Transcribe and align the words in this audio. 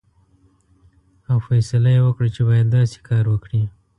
او 1.29 1.37
فیصله 1.47 1.89
یې 1.95 2.01
وکړه 2.03 2.27
چې 2.35 2.41
باید 2.49 2.67
داسې 2.77 2.97
کار 3.09 3.25
وکړي. 3.29 3.63